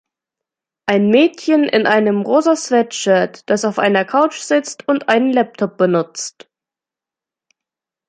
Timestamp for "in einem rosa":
1.65-2.55